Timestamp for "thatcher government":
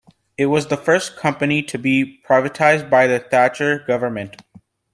3.19-4.41